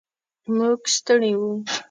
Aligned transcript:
موږ 0.55 0.81
ستړي 0.95 1.31
و. 1.39 1.41